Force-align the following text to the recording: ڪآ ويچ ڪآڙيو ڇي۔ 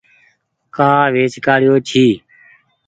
ڪآ 0.75 0.91
ويچ 1.13 1.33
ڪآڙيو 1.45 1.75
ڇي۔ 1.89 2.05